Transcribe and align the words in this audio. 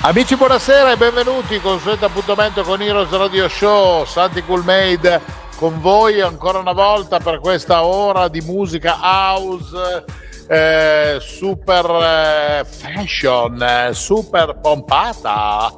Amici 0.00 0.36
buonasera 0.36 0.92
e 0.92 0.96
benvenuti 0.96 1.60
consueto 1.60 2.06
appuntamento 2.06 2.62
con 2.62 2.80
Heroes 2.80 3.10
Radio 3.10 3.48
Show, 3.48 4.04
Santi 4.04 4.44
Coolmade 4.44 5.20
con 5.56 5.80
voi 5.80 6.20
ancora 6.20 6.58
una 6.58 6.72
volta 6.72 7.18
per 7.18 7.40
questa 7.40 7.82
ora 7.82 8.28
di 8.28 8.40
musica 8.40 8.96
house 9.00 10.04
eh, 10.48 11.18
super 11.20 11.84
eh, 11.84 12.64
fashion, 12.64 13.60
eh, 13.60 13.90
super 13.92 14.60
pompata. 14.62 15.68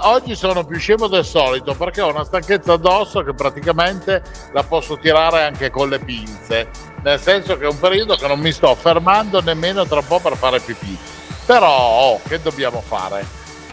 Oggi 0.00 0.34
sono 0.34 0.64
più 0.64 0.78
scemo 0.78 1.06
del 1.06 1.24
solito 1.24 1.74
perché 1.74 2.00
ho 2.00 2.10
una 2.10 2.24
stanchezza 2.24 2.72
addosso 2.72 3.22
che 3.22 3.34
praticamente 3.34 4.22
la 4.52 4.62
posso 4.62 4.96
tirare 4.96 5.44
anche 5.44 5.68
con 5.68 5.90
le 5.90 5.98
pinze, 5.98 6.70
nel 7.02 7.20
senso 7.20 7.58
che 7.58 7.66
è 7.66 7.68
un 7.68 7.78
periodo 7.78 8.16
che 8.16 8.26
non 8.26 8.40
mi 8.40 8.52
sto 8.52 8.74
fermando 8.74 9.42
nemmeno 9.42 9.84
tra 9.84 9.98
un 10.00 10.06
po' 10.06 10.18
per 10.18 10.34
fare 10.34 10.60
pipì. 10.60 10.98
Però 11.46 11.70
oh, 11.70 12.20
che 12.26 12.42
dobbiamo 12.42 12.80
fare? 12.80 13.24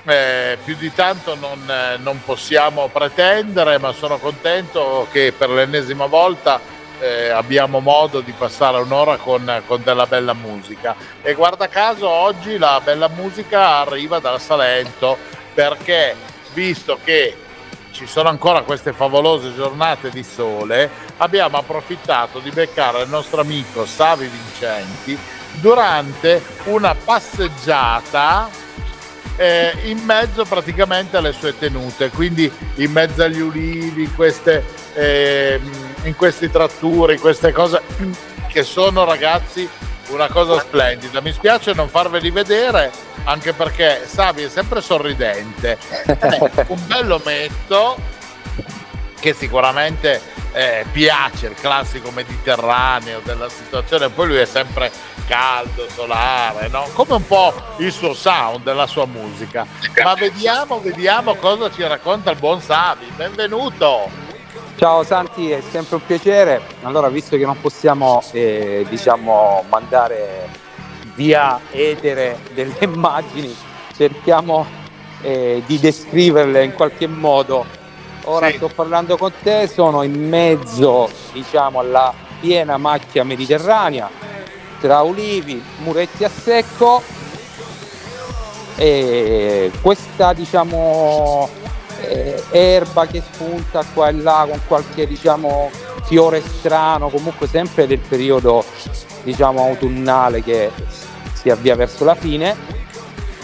Eh, 0.06 0.60
più 0.64 0.76
di 0.76 0.94
tanto 0.94 1.34
non, 1.34 1.68
eh, 1.68 1.98
non, 1.98 2.22
possiamo 2.24 2.88
pretendere, 2.88 3.80
ma 3.80 3.92
sono 3.94 4.20
contento 4.20 5.08
che 5.12 5.34
per 5.36 5.50
l'ennesima 5.50 6.06
volta 6.06 6.60
eh, 7.00 7.30
abbiamo 7.30 7.80
modo 7.80 8.22
di 8.22 8.32
passare 8.32 8.78
un'ora 8.78 9.18
con, 9.18 9.64
con, 9.66 9.82
della 9.82 10.06
bella 10.06 10.34
musica. 10.34 10.96
E 11.24 11.34
guarda 11.34 11.68
caso 11.68 12.08
oggi 12.08 12.60
la 12.60 12.80
bella 12.84 13.08
musica 13.08 13.78
arriva 13.78 14.20
dal 14.20 14.40
Salento 14.40 15.18
perché 15.56 16.16
visto 16.54 17.00
che 17.04 17.38
ci 17.90 18.06
sono 18.06 18.30
ancora 18.30 18.62
queste 18.62 18.94
favolose 18.94 19.56
giornate 19.56 20.12
di 20.12 20.24
sole, 20.24 20.90
abbiamo 21.18 21.58
approfittato 21.58 22.38
di 22.38 22.52
beccare 22.52 23.02
il 23.02 23.10
nostro 23.10 23.42
amico 23.42 23.86
Savi 23.88 24.28
Vincenti 24.28 25.18
durante 25.60 26.42
una 26.66 26.96
passeggiata 26.96 28.50
eh, 29.36 29.74
in 29.86 30.00
mezzo 30.00 30.46
praticamente 30.46 31.18
alle 31.18 31.34
sue 31.34 31.58
tenute, 31.58 32.10
quindi 32.10 32.52
in 32.76 32.92
mezzo 32.92 33.24
agli 33.24 33.40
ulivi, 33.40 34.04
in, 34.04 34.16
queste, 34.16 34.64
eh, 34.94 35.60
in 36.04 36.16
questi 36.16 36.50
tratturi, 36.50 37.18
queste 37.18 37.52
cose 37.52 37.82
che 38.48 38.64
sono 38.64 39.04
ragazzi 39.04 39.68
una 40.10 40.28
cosa 40.28 40.60
splendida. 40.60 41.22
Mi 41.22 41.32
spiace 41.32 41.74
non 41.74 41.90
farveli 41.90 42.30
vedere 42.30 42.92
anche 43.24 43.54
perché 43.54 44.04
Savi 44.06 44.44
è 44.44 44.50
sempre 44.50 44.82
sorridente. 44.82 45.78
un 46.68 46.80
bello 46.86 47.22
metto 47.24 47.98
che 49.20 49.34
sicuramente 49.34 50.22
eh, 50.54 50.86
piace 50.92 51.48
il 51.48 51.56
classico 51.56 52.12
mediterraneo 52.12 53.20
della 53.24 53.50
situazione, 53.50 54.10
poi 54.10 54.28
lui 54.28 54.38
è 54.38 54.46
sempre 54.46 54.92
caldo, 55.28 55.88
solare, 55.90 56.68
no? 56.70 56.88
come 56.94 57.16
un 57.16 57.26
po' 57.26 57.54
il 57.78 57.92
suo 57.92 58.14
sound, 58.14 58.72
la 58.72 58.88
sua 58.88 59.06
musica. 59.06 59.66
Ma 60.04 60.14
vediamo, 60.14 60.80
vediamo 60.80 61.36
cosa 61.36 61.72
ci 61.72 61.82
racconta 61.84 62.32
il 62.32 62.38
buon 62.38 62.62
Savi. 62.62 63.12
Benvenuto! 63.16 64.10
Ciao 64.76 65.04
Santi, 65.04 65.50
è 65.52 65.62
sempre 65.62 65.96
un 65.96 66.06
piacere. 66.06 66.62
Allora, 66.82 67.10
visto 67.10 67.38
che 67.38 67.46
non 67.46 67.60
possiamo 67.60 68.22
eh, 68.32 68.86
diciamo, 68.90 69.64
mandare 69.70 70.50
via 71.16 71.60
etere 71.72 72.40
delle 72.54 72.76
immagini, 72.82 73.56
cerchiamo 73.96 74.66
eh, 75.22 75.64
di 75.66 75.80
descriverle 75.80 76.64
in 76.64 76.74
qualche 76.74 77.08
modo 77.08 77.66
Ora 78.26 78.50
sì. 78.50 78.56
sto 78.56 78.70
parlando 78.74 79.18
con 79.18 79.32
te, 79.42 79.68
sono 79.68 80.04
in 80.04 80.28
mezzo 80.30 81.10
diciamo, 81.34 81.80
alla 81.80 82.14
piena 82.40 82.78
macchia 82.78 83.24
mediterranea, 83.24 84.10
tra 84.80 85.02
ulivi, 85.02 85.62
muretti 85.80 86.24
a 86.24 86.30
secco 86.30 87.02
e 88.76 89.72
questa 89.82 90.34
diciamo 90.34 91.48
eh, 92.02 92.44
erba 92.52 93.06
che 93.06 93.22
spunta 93.22 93.84
qua 93.94 94.08
e 94.08 94.14
là 94.14 94.48
con 94.50 94.60
qualche 94.68 95.06
diciamo 95.06 95.70
fiore 96.04 96.42
strano, 96.42 97.10
comunque 97.10 97.48
sempre 97.48 97.88
del 97.88 98.00
periodo 98.00 98.64
diciamo 99.24 99.64
autunnale 99.64 100.42
che 100.42 100.72
si 101.34 101.50
avvia 101.50 101.76
verso 101.76 102.04
la 102.06 102.16
fine 102.16 102.56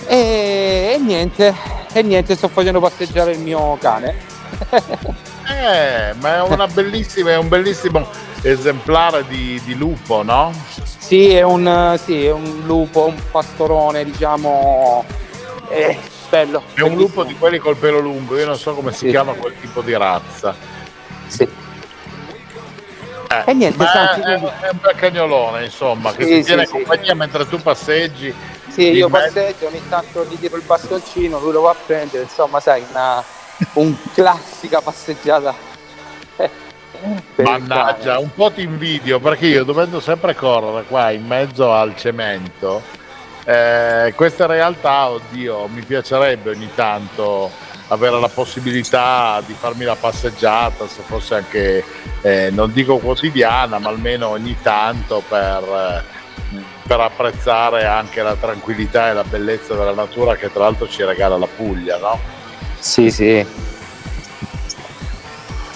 e, 0.08 0.94
e 0.94 0.98
niente, 1.00 1.54
e 1.92 2.02
niente 2.02 2.36
sto 2.36 2.48
facendo 2.48 2.80
passeggiare 2.80 3.32
il 3.32 3.40
mio 3.40 3.78
cane 3.80 4.39
eh, 5.50 6.14
ma 6.20 6.36
è, 6.36 6.42
una 6.42 6.68
bellissima, 6.68 7.32
è 7.32 7.38
un 7.38 7.48
bellissimo 7.48 8.08
esemplare 8.42 9.26
di, 9.28 9.62
di 9.64 9.76
lupo, 9.76 10.24
no? 10.24 10.52
Sì 10.98 11.34
è, 11.34 11.42
un, 11.42 12.00
sì, 12.04 12.26
è 12.26 12.32
un 12.32 12.62
lupo, 12.66 13.06
un 13.06 13.20
pastorone, 13.32 14.04
diciamo. 14.04 15.04
Eh, 15.70 15.98
bello. 16.30 16.64
È 16.74 16.82
un 16.82 16.96
lupo 16.96 17.24
di 17.24 17.36
quelli 17.36 17.58
col 17.58 17.78
pelo 17.78 18.00
lungo, 18.00 18.38
io 18.38 18.46
non 18.46 18.58
so 18.58 18.74
come 18.74 18.92
si 18.92 19.06
sì. 19.06 19.10
chiama 19.10 19.34
quel 19.34 19.54
tipo 19.60 19.82
di 19.82 19.94
razza. 19.94 20.56
Sì. 21.28 21.48
Eh, 23.32 23.44
e 23.46 23.54
niente, 23.54 23.86
Santi, 23.86 24.22
è, 24.22 24.34
è, 24.34 24.70
un 24.72 24.80
bel 24.82 24.96
cagnolone, 24.96 25.66
insomma, 25.66 26.14
che 26.14 26.26
sì, 26.26 26.34
ti 26.36 26.44
tiene 26.44 26.68
compagnia 26.68 27.14
mentre 27.14 27.48
tu 27.48 27.60
passeggi. 27.60 28.34
Sì, 28.68 28.92
io 28.92 29.10
mezzo. 29.10 29.34
passeggio, 29.34 29.68
ogni 29.68 29.82
tanto 29.88 30.26
gli 30.26 30.38
tiro 30.40 30.56
il 30.56 30.64
bastoncino, 30.64 31.40
lui 31.40 31.52
lo 31.52 31.62
va 31.62 31.72
a 31.72 31.76
prendere, 31.86 32.24
insomma, 32.24 32.60
sai, 32.60 32.84
una 32.90 33.24
un 33.74 33.96
classica 34.14 34.82
passeggiata. 34.82 35.68
Mannaggia, 37.38 38.20
un 38.20 38.34
po' 38.34 38.52
ti 38.52 38.62
invidio 38.62 39.20
perché 39.20 39.48
io 39.48 39.64
dovendo 39.64 40.00
sempre 40.00 40.36
correre 40.36 40.84
qua 40.86 41.12
in 41.12 41.26
mezzo 41.26 41.72
al 41.74 41.96
cemento, 41.96 42.82
eh, 43.46 44.14
questa 44.16 44.46
realtà, 44.46 45.10
oddio, 45.10 45.68
mi 45.68 45.82
piacerebbe 45.82 46.50
ogni 46.50 46.70
tanto 46.76 47.50
avere 47.88 48.20
la 48.20 48.28
possibilità 48.28 49.42
di 49.46 49.54
farmi 49.54 49.86
la 49.86 49.96
passeggiata, 49.96 50.88
se 50.88 51.02
fosse 51.02 51.36
anche, 51.36 51.84
eh, 52.22 52.50
non 52.52 52.72
dico 52.72 52.98
quotidiana, 52.98 53.80
ma 53.80 53.90
almeno 53.90 54.28
ogni 54.28 54.58
tanto 54.62 55.24
per, 55.28 55.64
eh, 55.64 56.58
per 56.86 57.00
apprezzare 57.00 57.86
anche 57.86 58.22
la 58.22 58.36
tranquillità 58.36 59.10
e 59.10 59.14
la 59.14 59.24
bellezza 59.24 59.74
della 59.74 59.94
natura 59.94 60.36
che 60.36 60.52
tra 60.52 60.64
l'altro 60.66 60.88
ci 60.88 61.04
regala 61.04 61.38
la 61.38 61.48
Puglia, 61.48 61.98
no? 61.98 62.20
Sì, 62.80 63.12
sì. 63.12 63.46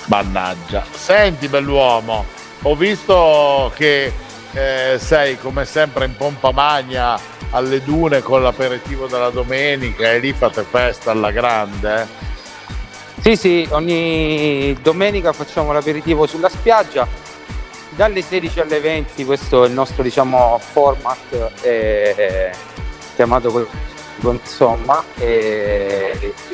Mannaggia. 0.06 0.84
Senti, 0.92 1.48
bell'uomo, 1.48 2.26
ho 2.64 2.76
visto 2.76 3.72
che 3.76 4.12
eh, 4.54 4.98
sei 5.00 5.38
come 5.38 5.66
sempre 5.66 6.06
in 6.06 6.16
pompa 6.16 6.52
magna 6.52 7.20
alle 7.52 7.82
dune 7.84 8.22
con 8.22 8.42
l'aperitivo 8.42 9.08
della 9.08 9.30
domenica 9.30 10.12
e 10.12 10.20
lì 10.20 10.34
fate 10.34 10.64
festa 10.64 11.12
alla 11.12 11.32
grande. 11.32 12.08
Sì, 13.22 13.36
sì, 13.36 13.68
ogni 13.72 14.78
domenica 14.82 15.32
facciamo 15.34 15.72
l'aperitivo 15.72 16.26
sulla 16.26 16.50
spiaggia. 16.50 17.08
Dalle 17.90 18.22
16 18.22 18.60
alle 18.60 18.80
20 18.80 19.24
questo 19.24 19.64
è 19.64 19.68
il 19.68 19.74
nostro 19.74 20.04
diciamo, 20.04 20.60
format 20.60 21.52
eh, 21.62 22.52
chiamato 23.16 23.68
insomma, 24.22 25.04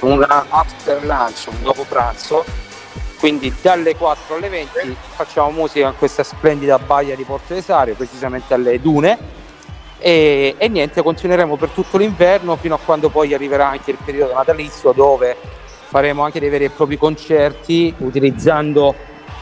un 0.02 0.26
after 0.50 1.04
lunch, 1.04 1.48
un 1.48 1.62
dopo 1.62 1.86
pranzo, 1.88 2.44
quindi 3.20 3.54
dalle 3.62 3.96
4 3.96 4.36
alle 4.36 4.50
20 4.50 4.96
facciamo 5.16 5.52
musica 5.52 5.88
in 5.88 5.98
questa 5.98 6.24
splendida 6.24 6.80
baia 6.80 7.16
di 7.16 7.24
Porto 7.24 7.54
Esario, 7.54 7.96
precisamente 7.96 8.54
alle 8.54 8.80
dune. 8.80 9.38
E, 9.98 10.56
e, 10.58 10.68
niente, 10.70 11.04
continueremo 11.04 11.58
per 11.58 11.70
tutto 11.70 11.98
l'inverno 11.98 12.56
fino 12.56 12.76
a 12.76 12.80
quando 12.84 13.10
poi 13.10 13.34
arriverà 13.34 13.68
anche 13.68 13.92
il 13.92 13.98
periodo 14.04 14.34
natalizio 14.34 14.94
dove 14.94 15.36
faremo 15.90 16.24
anche 16.24 16.40
dei 16.40 16.50
veri 16.50 16.66
e 16.66 16.70
propri 16.70 16.98
concerti 16.98 17.94
utilizzando 17.98 18.96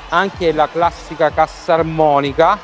anche 0.10 0.52
la 0.54 0.68
classica 0.72 1.30
cassa 1.32 1.74
armonica 1.74 2.58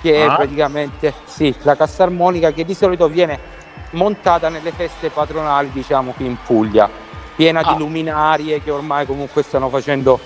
che 0.00 0.22
ah. 0.22 0.32
è 0.32 0.36
praticamente 0.36 1.12
sì, 1.24 1.54
la 1.62 1.76
cassa 1.76 2.04
armonica 2.04 2.52
che 2.52 2.64
di 2.64 2.74
solito 2.74 3.08
viene 3.08 3.38
montata 3.90 4.48
nelle 4.48 4.72
feste 4.72 5.08
patronali 5.10 5.70
diciamo 5.72 6.12
qui 6.12 6.26
in 6.26 6.36
Puglia 6.44 6.88
piena 7.34 7.60
ah. 7.60 7.72
di 7.72 7.78
luminarie 7.78 8.62
che 8.62 8.70
ormai 8.70 9.06
comunque 9.06 9.42
stanno 9.42 9.68
facendo 9.68 10.18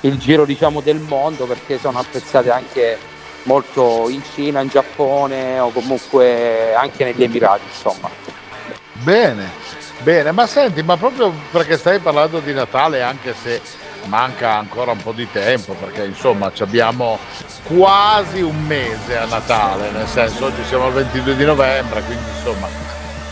il 0.00 0.18
giro 0.18 0.44
diciamo 0.44 0.80
del 0.80 0.98
mondo 0.98 1.46
perché 1.46 1.78
sono 1.78 1.98
apprezzate 1.98 2.50
anche 2.50 2.98
molto 3.44 4.08
in 4.08 4.22
Cina, 4.32 4.60
in 4.60 4.68
Giappone 4.68 5.58
o 5.58 5.70
comunque 5.70 6.74
anche 6.74 7.04
negli 7.04 7.22
Emirati 7.22 7.64
insomma 7.66 8.08
bene 8.92 9.62
Bene, 10.04 10.32
ma 10.32 10.46
senti, 10.46 10.82
ma 10.82 10.98
proprio 10.98 11.32
perché 11.50 11.78
stai 11.78 11.98
parlando 11.98 12.40
di 12.40 12.52
Natale, 12.52 13.00
anche 13.00 13.32
se 13.32 13.58
manca 14.06 14.56
ancora 14.56 14.92
un 14.92 15.02
po' 15.02 15.12
di 15.12 15.28
tempo, 15.30 15.74
perché 15.74 16.04
insomma 16.04 16.52
abbiamo 16.58 17.18
quasi 17.64 18.40
un 18.42 18.64
mese 18.64 19.16
a 19.16 19.26
Natale, 19.26 19.90
nel 19.90 20.06
senso 20.06 20.46
oggi 20.46 20.64
siamo 20.64 20.86
al 20.86 20.92
22 20.92 21.36
di 21.36 21.44
novembre, 21.44 22.02
quindi 22.02 22.28
insomma 22.36 22.68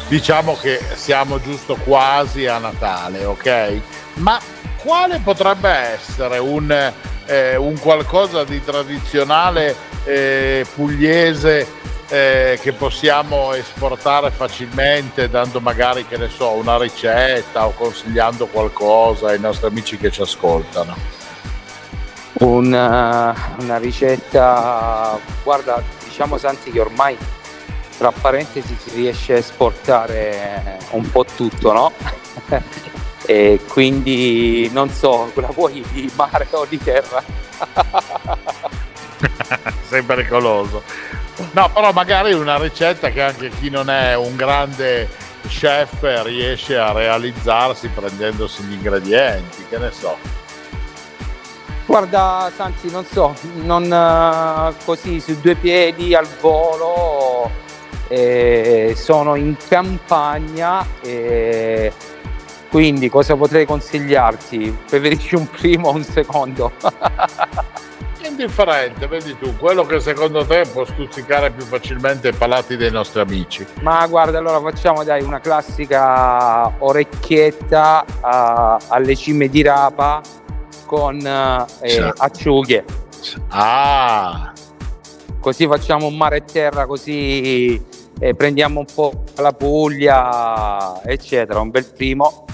diciamo 0.08 0.56
che 0.60 0.80
siamo 0.94 1.40
giusto 1.40 1.76
quasi 1.76 2.46
a 2.46 2.58
Natale, 2.58 3.24
ok? 3.24 3.80
Ma 4.14 4.38
quale 4.82 5.20
potrebbe 5.22 5.70
essere 5.70 6.38
un, 6.38 6.92
eh, 7.26 7.56
un 7.56 7.78
qualcosa 7.78 8.44
di 8.44 8.62
tradizionale 8.62 9.74
eh, 10.04 10.66
pugliese 10.74 11.66
eh, 12.12 12.58
che 12.60 12.74
possiamo 12.74 13.54
esportare 13.54 14.30
facilmente 14.30 15.30
dando 15.30 15.60
magari 15.60 16.06
che 16.06 16.18
ne 16.18 16.28
so 16.28 16.50
una 16.50 16.76
ricetta 16.76 17.64
o 17.64 17.72
consigliando 17.72 18.48
qualcosa 18.48 19.28
ai 19.28 19.40
nostri 19.40 19.68
amici 19.68 19.96
che 19.96 20.10
ci 20.10 20.20
ascoltano. 20.20 20.94
Una, 22.34 23.54
una 23.60 23.78
ricetta 23.78 25.18
guarda 25.42 25.82
diciamo 26.04 26.36
Santi 26.36 26.70
che 26.70 26.80
ormai 26.80 27.16
tra 27.96 28.12
parentesi 28.12 28.76
si 28.78 28.94
riesce 28.94 29.32
a 29.32 29.38
esportare 29.38 30.80
un 30.90 31.10
po' 31.10 31.24
tutto 31.24 31.72
no? 31.72 31.92
e 33.24 33.58
quindi 33.68 34.68
non 34.70 34.90
so 34.90 35.30
la 35.36 35.48
vuoi 35.48 35.82
di 35.92 36.12
mare 36.14 36.46
o 36.50 36.66
di 36.66 36.76
terra? 36.76 37.24
Sei 39.88 40.02
pericoloso 40.02 41.11
No, 41.52 41.70
però 41.72 41.92
magari 41.92 42.32
una 42.32 42.58
ricetta 42.58 43.10
che 43.10 43.22
anche 43.22 43.50
chi 43.50 43.70
non 43.70 43.88
è 43.90 44.14
un 44.14 44.36
grande 44.36 45.08
chef 45.46 46.22
riesce 46.24 46.76
a 46.76 46.92
realizzarsi 46.92 47.88
prendendosi 47.88 48.62
gli 48.64 48.74
ingredienti, 48.74 49.64
che 49.68 49.78
ne 49.78 49.90
so. 49.90 50.16
Guarda 51.86 52.50
Santi, 52.54 52.90
non 52.90 53.04
so, 53.04 53.34
non 53.62 53.84
uh, 53.84 54.74
così 54.84 55.20
su 55.20 55.38
due 55.40 55.56
piedi 55.56 56.14
al 56.14 56.28
volo, 56.40 57.50
eh, 58.08 58.94
sono 58.96 59.34
in 59.34 59.56
campagna 59.68 60.86
e 61.02 61.92
quindi 62.70 63.10
cosa 63.10 63.36
potrei 63.36 63.66
consigliarti? 63.66 64.78
Preferisci 64.88 65.34
un 65.34 65.48
primo 65.50 65.88
o 65.88 65.94
un 65.94 66.04
secondo? 66.04 66.72
indifferente, 68.32 69.06
vedi 69.06 69.36
tu, 69.38 69.56
quello 69.56 69.84
che 69.86 70.00
secondo 70.00 70.44
te 70.44 70.64
può 70.72 70.84
stuzzicare 70.84 71.50
più 71.50 71.64
facilmente 71.64 72.28
i 72.28 72.32
palati 72.32 72.76
dei 72.76 72.90
nostri 72.90 73.20
amici. 73.20 73.64
Ma 73.80 74.06
guarda, 74.06 74.38
allora 74.38 74.60
facciamo 74.60 75.04
dai 75.04 75.22
una 75.22 75.40
classica 75.40 76.72
orecchietta 76.78 78.04
uh, 78.04 78.84
alle 78.88 79.14
cime 79.14 79.48
di 79.48 79.62
rapa 79.62 80.20
con 80.86 81.16
uh, 81.16 81.84
eh, 81.84 82.12
acciughe. 82.16 82.84
Ah! 83.48 84.52
Così 85.40 85.66
facciamo 85.66 86.06
un 86.06 86.16
mare 86.16 86.36
e 86.38 86.44
terra, 86.44 86.86
così 86.86 87.80
eh, 88.18 88.34
prendiamo 88.34 88.80
un 88.80 88.86
po' 88.92 89.24
la 89.36 89.52
Puglia, 89.52 91.02
eccetera, 91.04 91.60
un 91.60 91.70
bel 91.70 91.84
primo. 91.84 92.44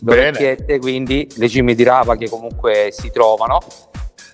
Bene. 0.00 0.28
Orecchiette, 0.28 0.78
quindi 0.78 1.28
le 1.36 1.48
cime 1.48 1.74
di 1.74 1.82
rapa 1.82 2.16
che 2.16 2.28
comunque 2.28 2.90
si 2.92 3.10
trovano 3.10 3.58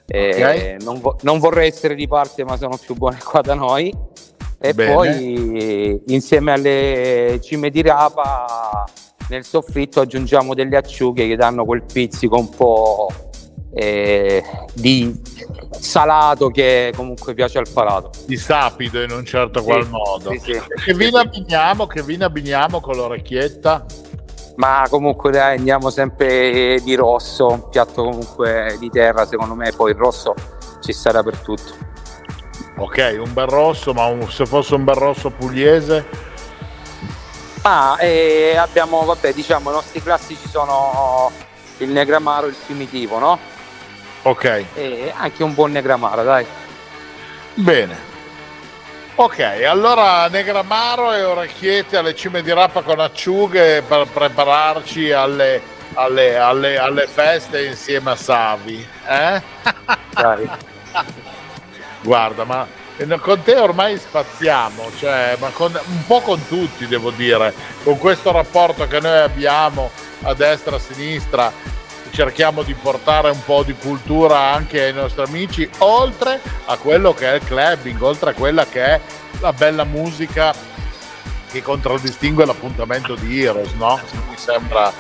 Okay. 0.07 0.77
Non, 0.81 1.01
vo- 1.01 1.17
non, 1.23 1.39
vorrei 1.39 1.69
essere 1.69 1.95
di 1.95 2.07
parte, 2.07 2.45
ma 2.45 2.57
sono 2.57 2.77
più 2.77 2.95
buone 2.95 3.19
qua 3.23 3.41
da 3.41 3.55
noi. 3.55 3.93
E 4.59 4.73
Bene. 4.73 4.95
poi 4.95 6.03
insieme 6.07 6.53
alle 6.53 7.39
cime 7.43 7.71
di 7.71 7.83
rapa 7.83 8.85
nel 9.29 9.45
soffritto 9.45 10.01
aggiungiamo 10.01 10.55
delle 10.55 10.77
acciughe 10.77 11.27
che 11.27 11.37
danno 11.37 11.65
quel 11.65 11.83
pizzico 11.83 12.39
un 12.39 12.49
po' 12.49 13.09
eh, 13.75 14.43
di 14.73 15.21
salato 15.71 16.49
che 16.49 16.93
comunque 16.95 17.35
piace 17.35 17.59
al 17.59 17.69
palato. 17.73 18.11
Di 18.27 18.37
sapido 18.37 19.03
in 19.03 19.11
un 19.11 19.25
certo 19.25 19.61
sì, 19.61 19.65
qual 19.65 19.89
modo. 19.89 20.31
Sì, 20.31 20.39
sì. 20.39 20.61
Che 20.85 20.95
vino 20.95 21.19
abbiniamo? 21.19 21.87
Che 21.87 22.03
vino 22.03 22.25
abbiniamo 22.25 22.81
con 22.81 22.97
l'orecchietta? 22.97 23.85
Ma 24.57 24.87
comunque 24.89 25.31
dai, 25.31 25.57
andiamo 25.57 25.91
sempre 25.91 26.81
di 26.83 26.95
rosso, 26.95 27.49
un 27.49 27.69
piatto 27.69 28.05
comunque 28.05 28.77
di 28.79 28.91
terra 28.91 29.27
secondo 29.27 29.55
me, 29.55 29.73
poi 29.73 29.91
il 29.93 29.97
rosso 29.97 30.35
ci 30.81 30.93
sarà 30.93 31.23
per 31.23 31.39
tutto. 31.39 31.73
Ok, 32.77 33.17
un 33.19 33.33
bel 33.33 33.47
rosso, 33.47 33.93
ma 33.93 34.07
un, 34.07 34.29
se 34.31 34.47
fosse 34.47 34.75
un 34.75 34.85
bel 34.85 34.97
rosso 34.97 35.31
pugliese? 35.31 36.33
Ah, 37.63 37.97
eh, 38.01 38.57
abbiamo, 38.57 39.05
vabbè, 39.05 39.33
diciamo, 39.33 39.71
i 39.71 39.73
nostri 39.73 40.03
classici 40.03 40.49
sono 40.49 41.31
il 41.79 41.91
negramaro, 41.91 42.47
il 42.47 42.57
primitivo, 42.67 43.19
no? 43.19 43.39
Ok. 44.23 44.65
E 44.75 45.13
anche 45.17 45.43
un 45.43 45.55
buon 45.55 45.73
negramaro, 45.73 46.23
dai. 46.25 46.45
Bene, 47.55 47.97
Ok, 49.17 49.39
allora 49.69 50.27
Negramaro 50.27 51.13
e 51.13 51.23
orecchiette 51.23 51.97
alle 51.97 52.17
cime 52.17 52.43
di 52.43 52.53
rappa 52.53 52.83
con 52.83 52.99
acciughe 52.99 53.81
per 53.83 54.09
prepararci 54.13 55.13
alle, 55.13 55.63
alle, 55.95 56.37
alle, 56.37 56.79
alle 56.79 57.07
feste 57.07 57.65
insieme 57.65 58.11
a 58.11 58.17
Savi. 58.17 58.85
Eh? 59.07 59.41
Dai. 60.11 60.51
Guarda, 62.03 62.43
ma 62.43 62.67
con 63.21 63.41
te 63.45 63.55
ormai 63.55 63.99
spaziamo, 63.99 64.91
cioè, 64.99 65.37
ma 65.39 65.51
con, 65.51 65.73
un 65.73 66.07
po' 66.07 66.21
con 66.21 66.45
tutti 66.49 66.89
devo 66.89 67.11
dire, 67.13 67.55
con 67.85 67.97
questo 67.99 68.33
rapporto 68.33 68.89
che 68.89 68.99
noi 68.99 69.19
abbiamo 69.19 69.91
a 70.23 70.35
destra, 70.35 70.75
a 70.75 70.81
sinistra, 70.81 71.53
cerchiamo 72.15 72.63
di 72.63 72.75
portare 72.75 73.29
un 73.29 73.43
po' 73.45 73.65
di 73.65 73.75
cultura 73.75 74.53
anche 74.53 74.85
ai 74.85 74.93
nostri 74.93 75.25
amici, 75.25 75.69
oltre 75.79 76.41
a 76.67 76.77
quello 76.77 77.13
che 77.13 77.33
è 77.33 77.35
il 77.35 77.45
clubbing, 77.45 78.01
oltre 78.01 78.31
a 78.31 78.35
quella 78.35 78.65
che 78.67 78.85
è 78.85 79.01
la 79.41 79.53
bella 79.53 79.83
musica 79.83 80.55
che 81.51 81.61
contraddistingue 81.61 82.47
l'appuntamento 82.47 83.17
di 83.17 83.43
Heroes, 83.43 83.73
no? 83.73 83.99
Mi 84.29 84.37
sembra 84.37 84.93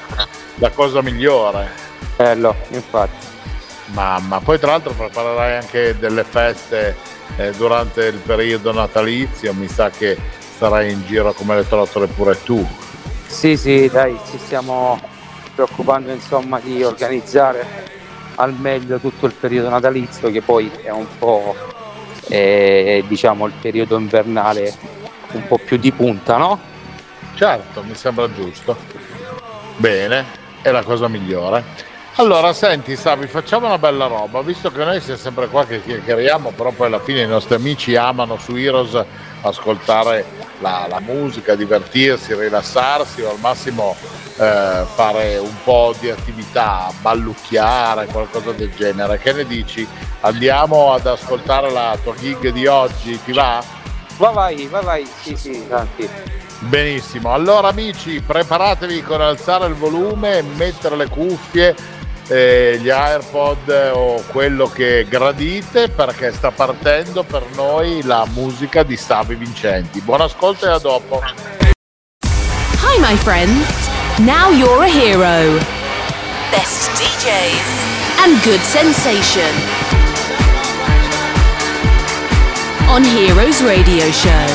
la 0.56 0.70
cosa 0.70 1.02
migliore. 1.02 1.70
Bello, 2.16 2.56
infatti. 2.70 3.26
Mamma, 3.86 4.40
poi 4.40 4.58
tra 4.58 4.72
l'altro 4.72 4.92
preparerai 4.92 5.56
anche 5.56 5.96
delle 5.96 6.24
feste 6.24 6.96
eh, 7.36 7.52
durante 7.52 8.06
il 8.06 8.18
periodo 8.18 8.72
natalizio, 8.72 9.54
mi 9.54 9.68
sa 9.68 9.88
che 9.88 10.18
sarai 10.56 10.90
in 10.90 11.04
giro 11.06 11.32
come 11.32 11.54
le 11.54 11.68
trottole 11.68 12.08
pure 12.08 12.42
tu. 12.42 12.66
Sì, 13.26 13.56
sì, 13.56 13.88
dai, 13.88 14.18
ci 14.30 14.38
stiamo 14.38 15.12
preoccupando 15.54 16.12
insomma 16.12 16.58
di 16.60 16.82
organizzare 16.82 17.92
al 18.36 18.52
meglio 18.54 18.98
tutto 18.98 19.26
il 19.26 19.32
periodo 19.32 19.68
natalizio 19.68 20.30
che 20.30 20.42
poi 20.42 20.70
è 20.82 20.90
un 20.90 21.06
po' 21.18 21.54
eh, 22.28 23.04
diciamo 23.06 23.46
il 23.46 23.52
periodo 23.60 23.96
invernale 23.96 24.74
un 25.32 25.46
po' 25.46 25.58
più 25.58 25.76
di 25.76 25.92
punta, 25.92 26.36
no? 26.36 26.60
Certo, 27.34 27.82
mi 27.82 27.94
sembra 27.94 28.32
giusto. 28.32 28.76
Bene, 29.76 30.24
è 30.62 30.70
la 30.70 30.82
cosa 30.82 31.08
migliore. 31.08 31.92
Allora, 32.16 32.52
senti, 32.52 32.94
Savi, 32.94 33.26
facciamo 33.26 33.66
una 33.66 33.78
bella 33.78 34.06
roba, 34.06 34.40
visto 34.40 34.70
che 34.70 34.84
noi 34.84 35.00
siamo 35.00 35.18
sempre 35.18 35.48
qua 35.48 35.66
che 35.66 35.82
chiacchieriamo, 35.82 36.50
però 36.50 36.70
poi 36.70 36.86
alla 36.86 37.00
fine 37.00 37.22
i 37.22 37.26
nostri 37.26 37.56
amici 37.56 37.96
amano 37.96 38.38
su 38.38 38.54
Heroes 38.54 39.04
ascoltare 39.48 40.24
la, 40.60 40.86
la 40.88 41.00
musica, 41.00 41.54
divertirsi, 41.54 42.34
rilassarsi 42.34 43.22
o 43.22 43.30
al 43.30 43.38
massimo 43.38 43.94
eh, 44.36 44.84
fare 44.94 45.38
un 45.38 45.54
po' 45.62 45.94
di 45.98 46.10
attività, 46.10 46.90
ballucchiare, 47.00 48.06
qualcosa 48.06 48.52
del 48.52 48.72
genere. 48.74 49.18
Che 49.18 49.32
ne 49.32 49.46
dici? 49.46 49.86
Andiamo 50.20 50.92
ad 50.92 51.06
ascoltare 51.06 51.70
la 51.70 51.96
tua 52.02 52.14
gig 52.14 52.48
di 52.50 52.66
oggi, 52.66 53.20
ti 53.22 53.32
va? 53.32 53.62
Va 54.16 54.30
vai, 54.30 54.66
va 54.68 54.80
vai, 54.80 55.06
sì 55.22 55.36
sì, 55.36 55.66
tanti. 55.68 56.08
Benissimo, 56.60 57.32
allora 57.32 57.68
amici 57.68 58.20
preparatevi 58.20 59.02
con 59.02 59.20
alzare 59.20 59.66
il 59.66 59.74
volume, 59.74 60.40
mettere 60.40 60.96
le 60.96 61.08
cuffie, 61.08 61.74
eh, 62.28 62.78
gli 62.80 62.88
AirPod 62.88 63.90
o 63.92 64.22
quello 64.28 64.66
che 64.66 65.06
gradite 65.08 65.88
perché 65.88 66.32
sta 66.32 66.50
partendo 66.50 67.22
per 67.22 67.44
noi 67.54 68.02
la 68.02 68.26
musica 68.32 68.82
di 68.82 68.96
Savi 68.96 69.34
Vincenti. 69.34 70.00
Buon 70.00 70.22
ascolto 70.22 70.66
e 70.66 70.70
a 70.70 70.78
dopo. 70.78 71.20
Hi 72.82 72.98
my 73.00 73.16
friends. 73.16 73.88
Now 74.18 74.50
you're 74.50 74.84
a 74.84 74.88
hero. 74.88 75.58
Best 76.50 76.90
DJs 76.96 78.22
and 78.22 78.40
good 78.42 78.60
sensation. 78.60 79.52
On 82.88 83.02
Heroes 83.02 83.60
Radio 83.62 84.10
Show. 84.12 84.46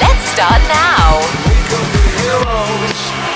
Let's 0.00 0.24
start 0.30 0.62
now. 0.68 1.18
We 1.44 1.56
could 1.68 1.92
be 1.92 2.04
heroes 2.22 3.26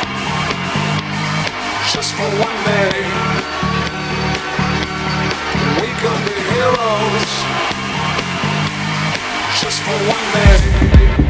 just 1.92 2.14
for 2.14 2.24
one 2.40 2.64
day. 2.64 3.19
Could 6.00 6.24
be 6.24 6.32
heroes 6.32 7.32
just 9.60 9.82
for 9.82 9.92
one 10.08 10.32
day. 10.32 11.29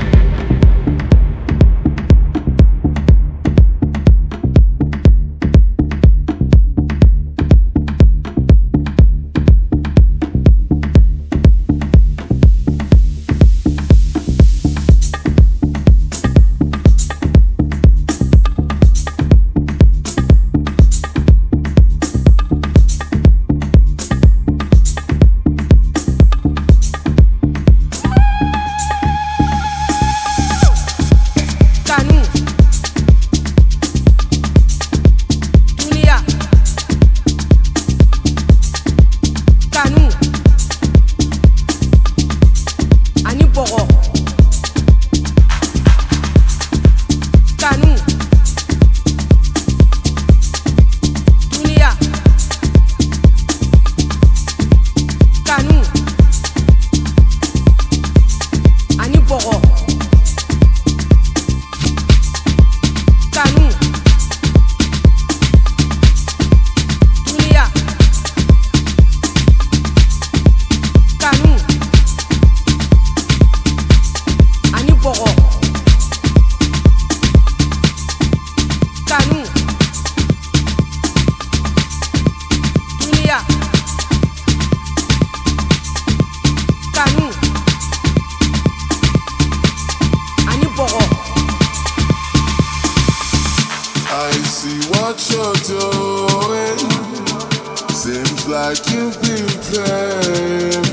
playing 98.76 99.10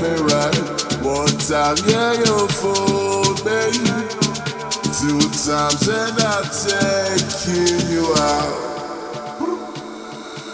eh, 0.02 0.16
right. 0.26 0.56
One 1.02 1.36
time. 1.38 1.76
Two 4.98 5.20
times, 5.30 5.86
and 5.88 6.18
I'm 6.18 6.44
taking 6.50 7.78
you 7.88 8.04
out. 8.18 8.54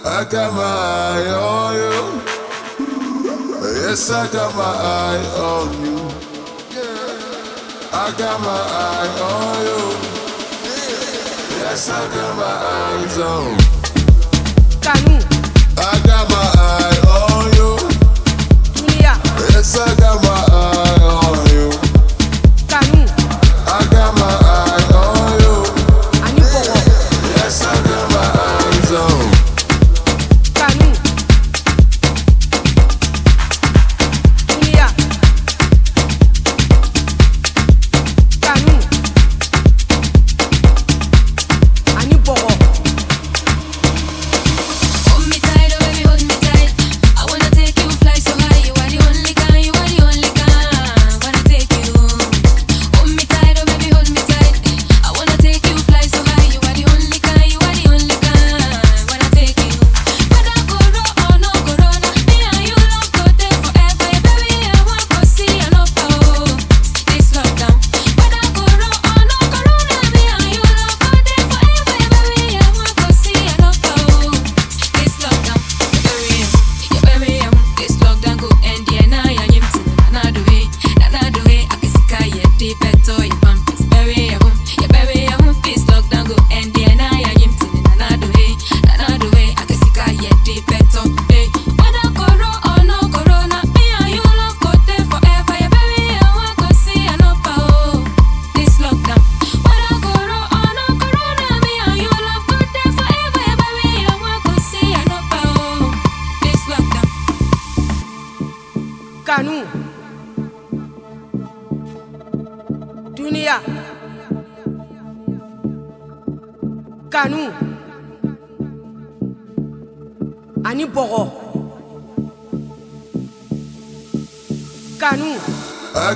I 0.05 0.25
got 0.31 0.53
my 0.53 0.63
eye 0.63 1.31
on 1.33 1.75
you. 1.77 2.21
Yes, 3.81 4.11
I 4.11 4.31
got 4.31 4.55
my 4.55 4.63
eye 4.63 5.25
on 5.39 5.69
you. 5.83 5.99
I 7.91 8.13
got 8.19 8.41
my 8.41 8.61
eye 8.85 9.09
on 9.33 9.57
you. 9.65 9.83
Yes, 11.59 11.89
I 11.89 12.07
got 12.15 12.37
my 12.37 12.55
eyes 12.77 13.19
on. 13.19 13.57
Kanu. 14.83 15.17
I 15.79 16.01
got 16.07 16.29
my 16.29 16.61
eyes 16.61 16.94
sagama 19.65 20.34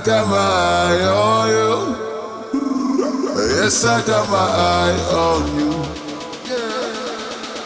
my 0.09 0.39
eye 0.39 1.05
on 1.05 1.49
you. 1.51 1.75
Yes, 3.61 3.85
I 3.85 4.01
got 4.07 4.31
my 4.31 4.39
eye 4.39 4.97
on 5.13 5.43
you. 5.59 5.73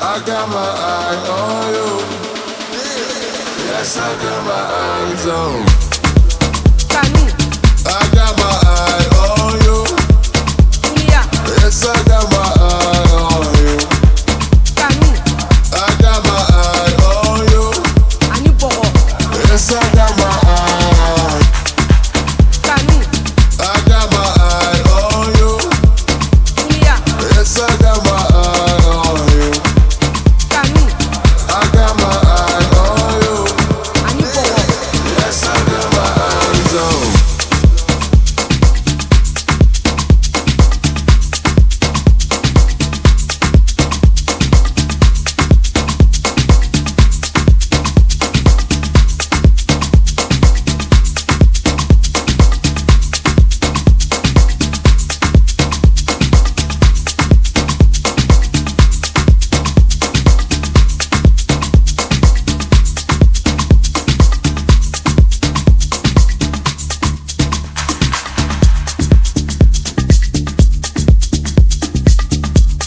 I 0.01 0.21
got 0.27 0.49
my 0.49 0.71
eye 0.91 1.23
on 1.39 1.73
you. 1.73 1.91
Yes, 3.67 3.97
I 3.97 4.11
got 4.23 4.41
my 4.51 4.63
eyes 4.83 5.27
on. 5.27 5.63
I 7.87 8.03
got 8.13 8.33
my 8.43 8.55
eye 8.75 9.09
on 9.23 9.55
you. 9.63 9.79
Yes, 11.63 11.87
I 11.87 11.89
got 12.09 12.27
my 12.33 12.62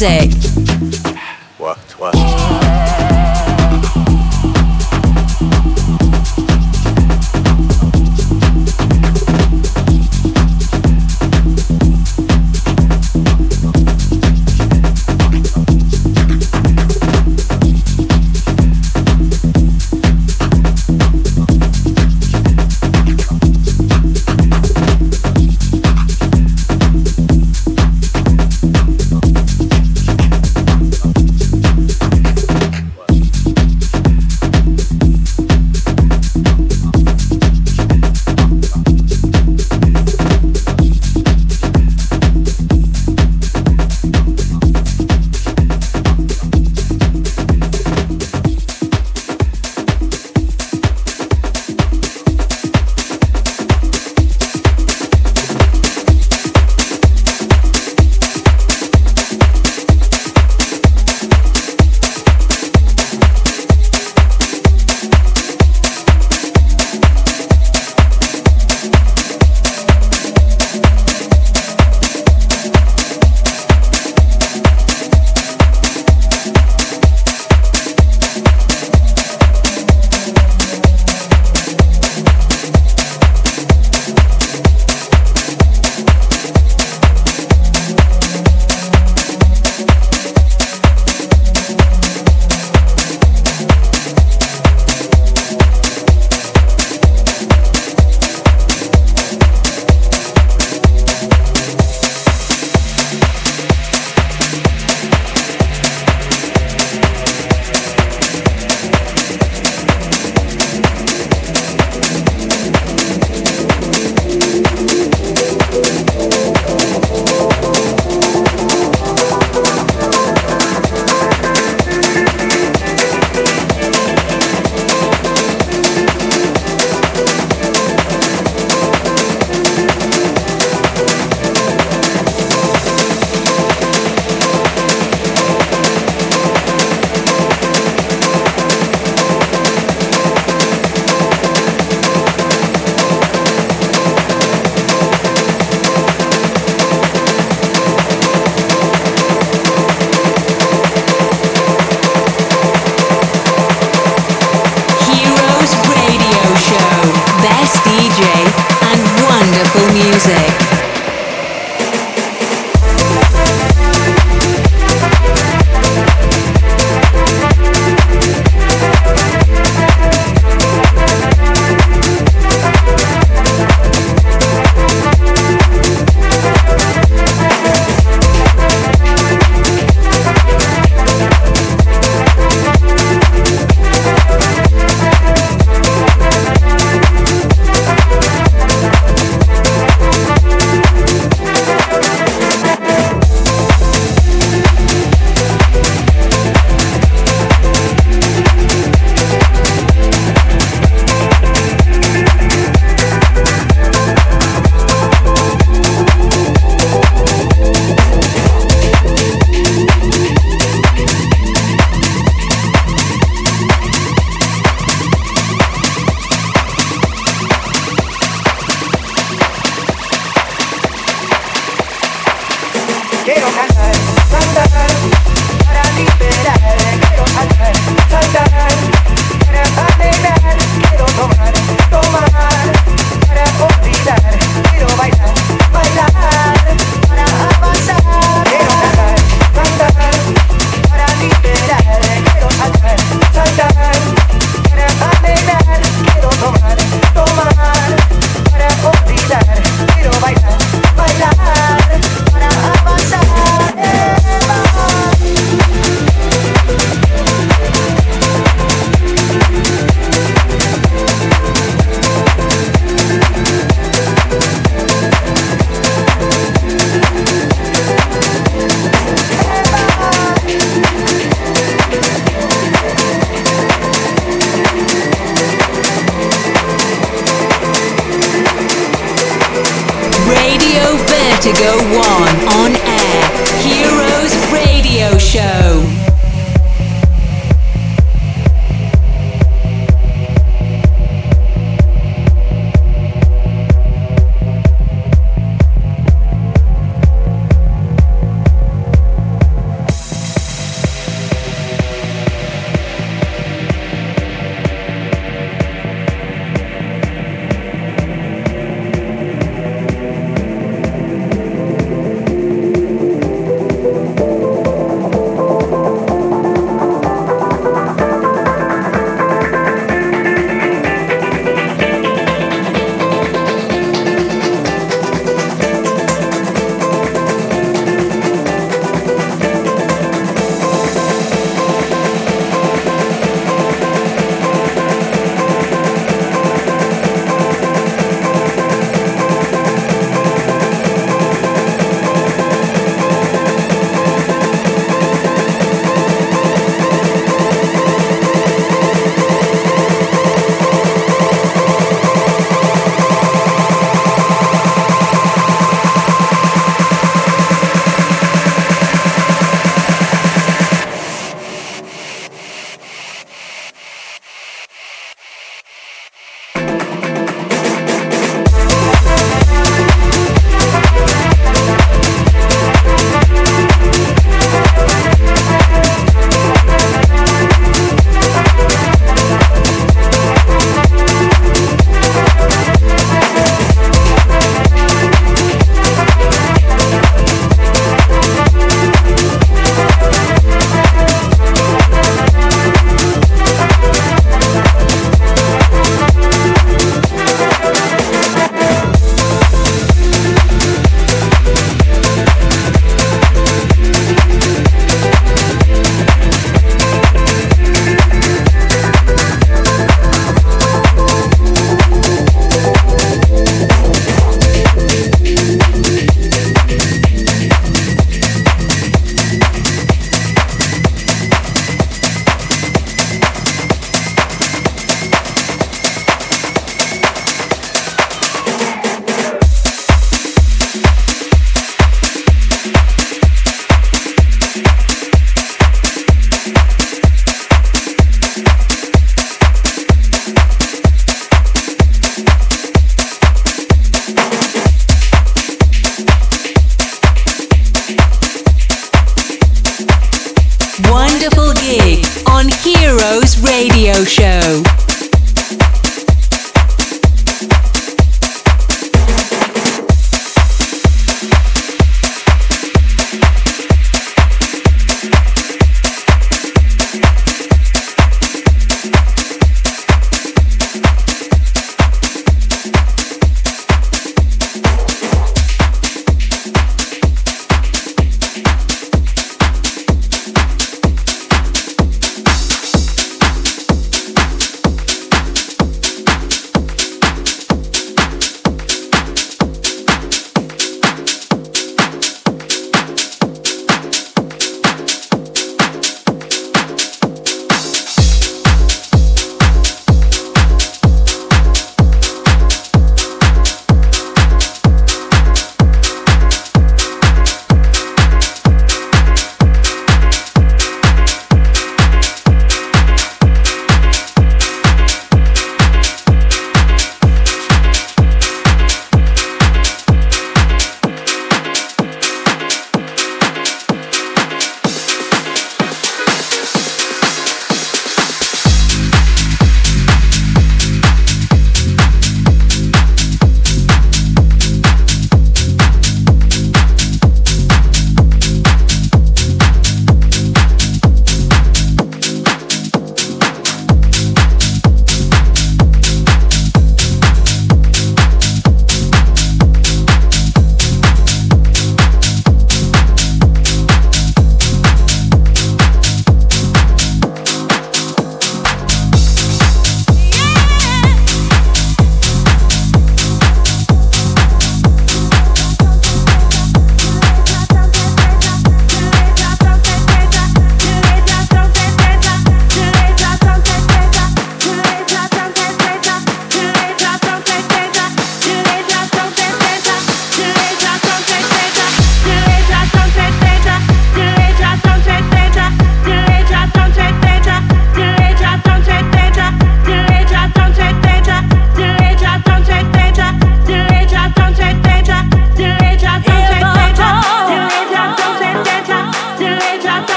Music. 0.00 0.39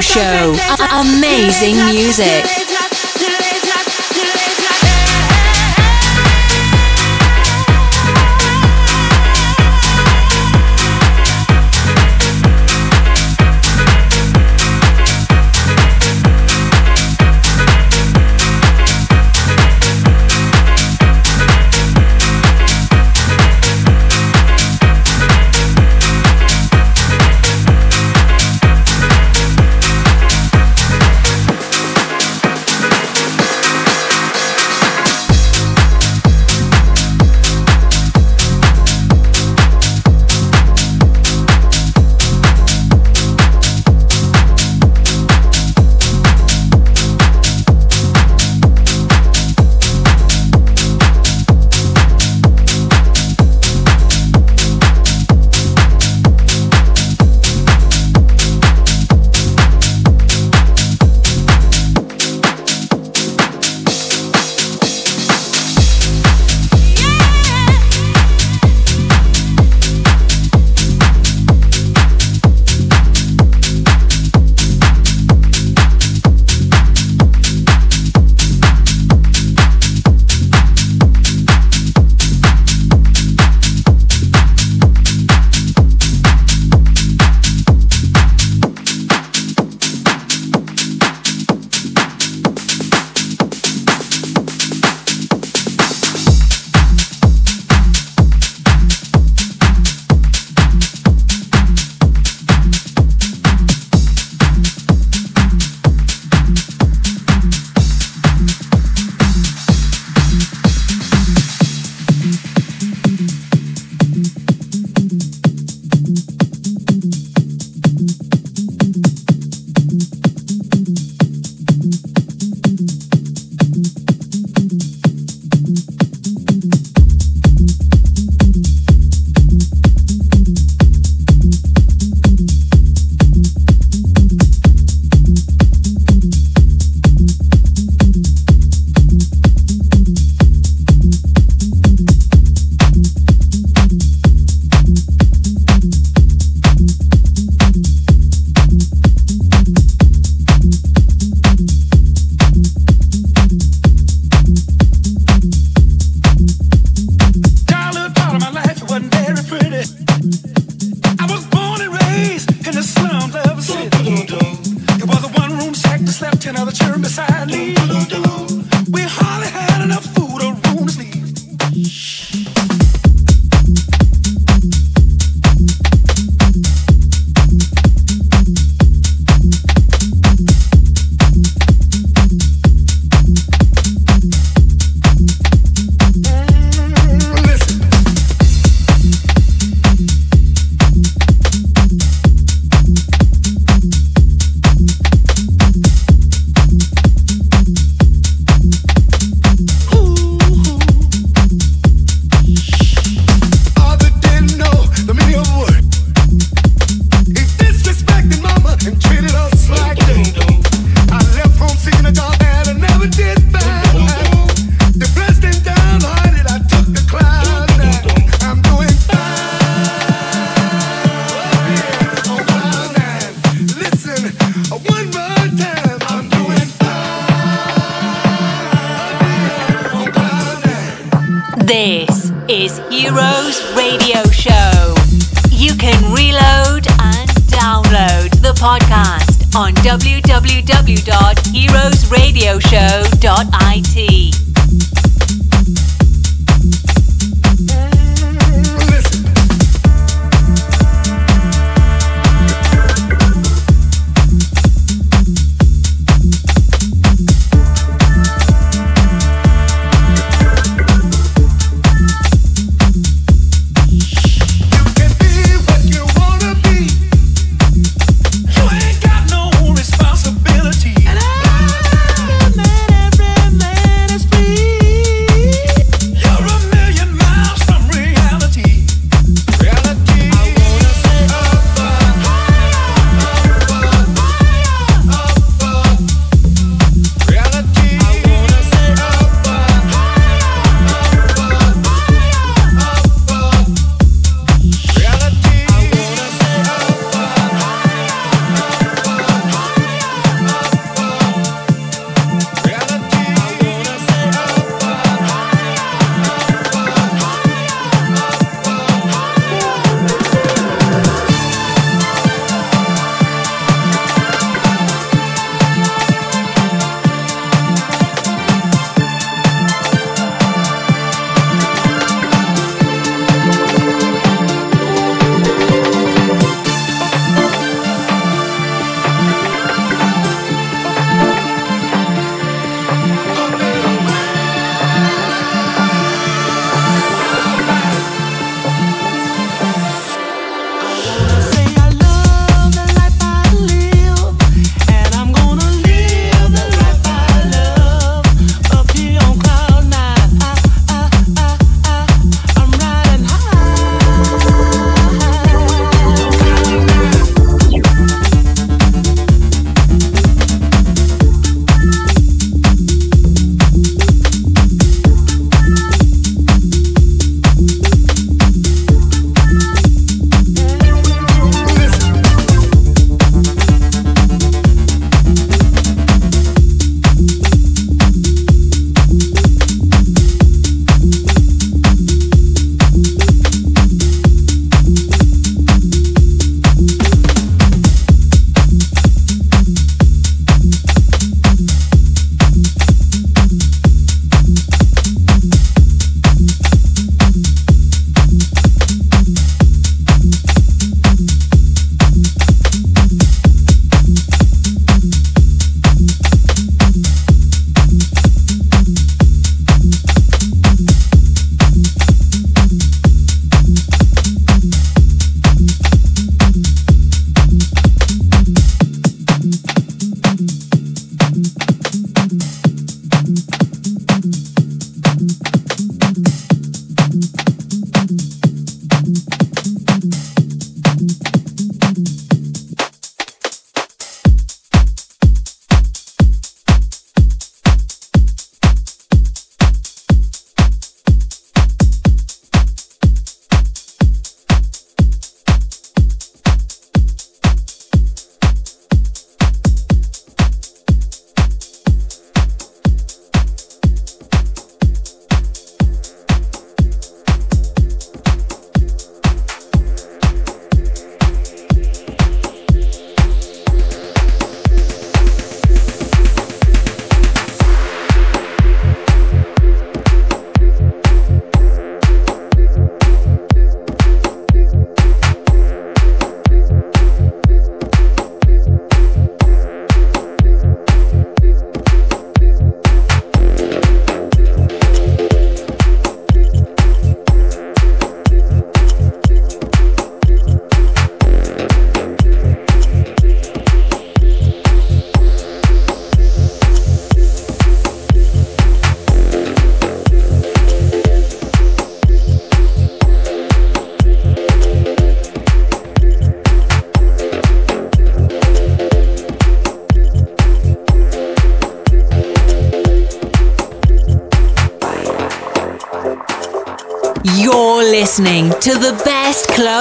Show. 0.00 0.54
Amazing 0.92 1.76
music. 1.86 2.67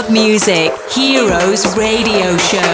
love 0.01 0.11
music, 0.11 0.71
Heroes 0.91 1.75
Radio 1.75 2.37
Show. 2.37 2.66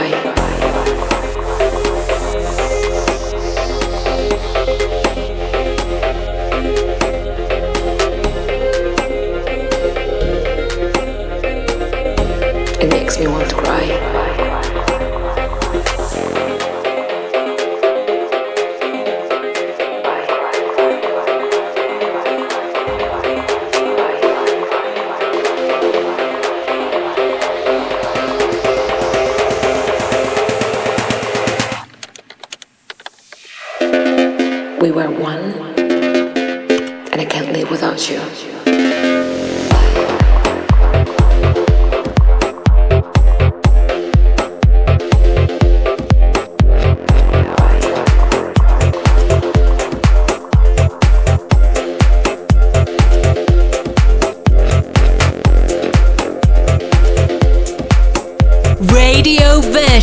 Pai. 0.00 0.29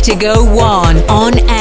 Vertigo 0.08 0.42
One 0.42 1.04
on 1.10 1.38
air. 1.50 1.57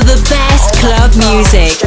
to 0.00 0.04
the 0.04 0.28
best 0.28 0.74
club 0.74 1.10
music. 1.16 1.85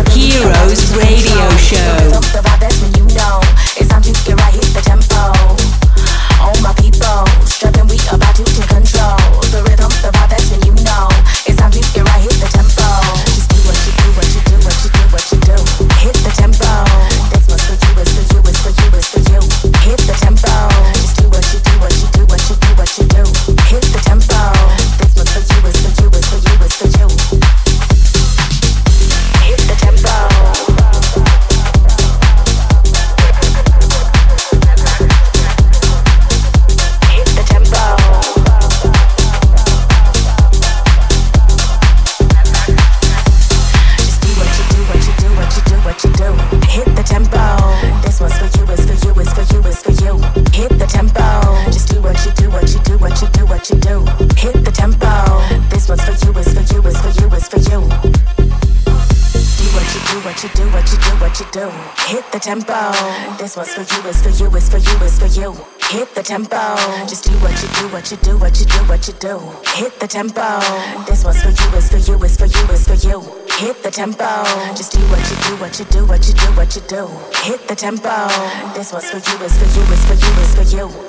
tempo. 70.09 70.59
This 71.05 71.23
one's 71.23 71.41
for 71.41 71.49
you, 71.49 71.77
it's 71.77 71.89
for 71.89 71.97
you, 71.97 72.17
it's 72.23 72.35
for 72.35 72.45
you, 72.47 72.65
it's 72.71 72.85
for 72.87 73.07
you. 73.07 73.21
Hit 73.59 73.83
the 73.83 73.91
tempo. 73.91 74.43
Just 74.75 74.91
do 74.91 74.99
what 75.07 75.21
you 75.29 75.37
do, 75.45 75.55
what 75.61 75.79
you 75.79 75.85
do, 75.85 76.05
what 76.05 76.27
you 76.27 76.33
do, 76.33 76.47
what 76.57 76.75
you 76.75 76.81
do. 76.81 77.07
Hit 77.43 77.67
the 77.67 77.75
tempo. 77.75 78.27
This 78.73 78.91
one's 78.91 79.09
for 79.09 79.17
you, 79.17 79.45
it's 79.45 79.57
for 79.57 79.65
you, 79.65 79.85
it's 79.93 80.05
for 80.05 80.13
you, 80.15 80.31
it's 80.41 80.55
for 80.55 80.77
you. 80.77 81.08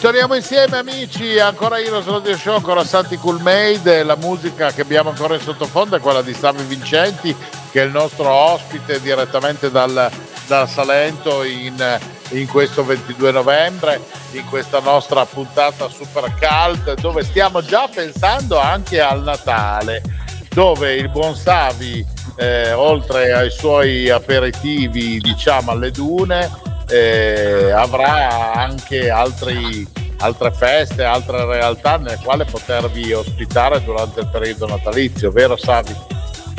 Ritorniamo 0.00 0.34
insieme 0.34 0.78
amici, 0.78 1.38
ancora 1.38 1.78
Heroes 1.78 2.06
Radio 2.06 2.34
Show, 2.34 2.54
ancora 2.54 2.84
Santi 2.84 3.18
Cool 3.18 3.38
Made, 3.42 4.02
la 4.02 4.16
musica 4.16 4.72
che 4.72 4.80
abbiamo 4.80 5.10
ancora 5.10 5.34
in 5.34 5.42
sottofondo 5.42 5.94
è 5.94 6.00
quella 6.00 6.22
di 6.22 6.32
Savi 6.32 6.62
Vincenti 6.62 7.36
che 7.70 7.82
è 7.82 7.84
il 7.84 7.90
nostro 7.90 8.30
ospite 8.30 8.98
direttamente 9.02 9.70
dal, 9.70 10.10
dal 10.46 10.68
Salento 10.70 11.42
in, 11.42 11.98
in 12.30 12.46
questo 12.46 12.82
22 12.82 13.30
novembre, 13.30 14.00
in 14.30 14.46
questa 14.46 14.80
nostra 14.80 15.26
puntata 15.26 15.90
super 15.90 16.34
cult 16.34 16.98
dove 16.98 17.22
stiamo 17.22 17.62
già 17.62 17.86
pensando 17.86 18.58
anche 18.58 19.02
al 19.02 19.22
Natale, 19.22 20.00
dove 20.48 20.94
il 20.94 21.10
buon 21.10 21.36
Savi, 21.36 22.02
eh, 22.36 22.72
oltre 22.72 23.34
ai 23.34 23.50
suoi 23.50 24.08
aperitivi 24.08 25.18
diciamo 25.18 25.72
alle 25.72 25.90
dune, 25.90 26.69
eh, 26.90 27.70
avrà 27.70 28.52
anche 28.52 29.10
altri, 29.10 29.86
altre 30.18 30.50
feste, 30.52 31.04
altre 31.04 31.44
realtà 31.44 31.96
nelle 31.96 32.18
quali 32.22 32.44
potervi 32.44 33.12
ospitare 33.12 33.82
durante 33.82 34.20
il 34.20 34.28
periodo 34.28 34.66
natalizio, 34.66 35.30
vero 35.30 35.56
Savi? 35.56 35.94